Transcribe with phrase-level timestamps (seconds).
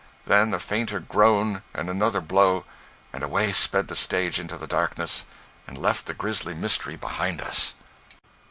[0.25, 2.65] Then a fainter groan, and another blow,
[3.13, 5.25] and away sped the stage into the darkness,
[5.67, 7.75] and left the grisly mystery behind us.